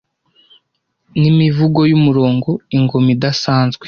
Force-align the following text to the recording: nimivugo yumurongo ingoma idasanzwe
nimivugo 1.19 1.79
yumurongo 1.91 2.49
ingoma 2.77 3.09
idasanzwe 3.15 3.79